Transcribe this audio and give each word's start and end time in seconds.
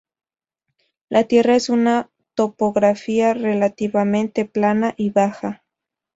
La 1.09 1.25
tierra 1.25 1.55
es 1.55 1.69
una 1.69 2.09
topografía 2.33 3.35
relativamente 3.35 4.45
plana 4.45 4.95
y 4.97 5.11
baja. 5.11 5.63